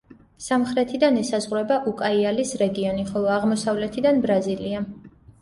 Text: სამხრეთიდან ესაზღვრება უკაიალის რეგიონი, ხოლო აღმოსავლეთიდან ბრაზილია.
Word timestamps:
სამხრეთიდან 0.43 1.19
ესაზღვრება 1.23 1.77
უკაიალის 1.91 2.55
რეგიონი, 2.63 3.05
ხოლო 3.11 3.31
აღმოსავლეთიდან 3.35 4.25
ბრაზილია. 4.27 4.83